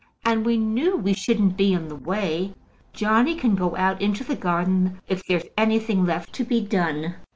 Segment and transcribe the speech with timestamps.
[0.25, 2.55] "And we knew we shouldn't be in the way.
[2.91, 7.17] Johnny can go out into the garden if there's anything left to be done."